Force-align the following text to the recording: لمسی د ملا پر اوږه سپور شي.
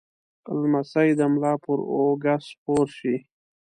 لمسی 0.59 1.09
د 1.19 1.21
ملا 1.33 1.53
پر 1.63 1.79
اوږه 1.93 2.35
سپور 2.47 2.85
شي. 2.97 3.15